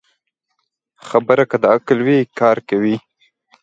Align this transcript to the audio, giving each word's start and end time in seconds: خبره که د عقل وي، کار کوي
خبره 1.07 1.43
که 1.49 1.57
د 1.63 1.65
عقل 1.75 1.97
وي، 2.05 2.19
کار 2.39 2.57
کوي 2.69 2.95